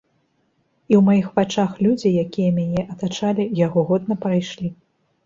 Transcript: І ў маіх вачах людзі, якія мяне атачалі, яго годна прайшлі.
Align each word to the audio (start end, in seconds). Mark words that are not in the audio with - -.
І 0.93 0.95
ў 0.99 1.01
маіх 1.09 1.27
вачах 1.35 1.75
людзі, 1.87 2.11
якія 2.23 2.53
мяне 2.55 2.81
атачалі, 2.95 3.47
яго 3.61 3.85
годна 3.91 4.19
прайшлі. 4.25 4.73